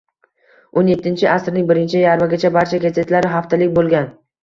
[0.81, 4.15] O'n yettinchi asrning birinchi yarmigacha barcha gazetalar haftalik bo‘lgan